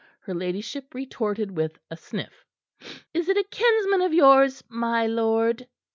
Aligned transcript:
Her 0.21 0.33
ladyship 0.33 0.95
retorted 0.95 1.55
with 1.55 1.77
a 1.91 1.95
sniff. 1.95 2.43
"Is 3.13 3.29
it 3.29 3.37
a 3.37 3.45
kinsman 3.51 4.01
of 4.01 4.15
yours, 4.15 4.63
my 4.67 5.05
lord?" 5.05 5.67